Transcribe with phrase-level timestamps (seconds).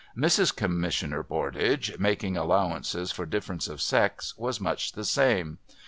[0.17, 0.55] Mrs.
[0.55, 5.59] Commissioner Pordage, making allowance for difference of sex, was much the same.